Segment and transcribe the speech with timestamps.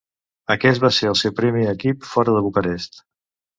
[0.55, 3.01] Aquest va ser el seu primer equip fora de Bucarest.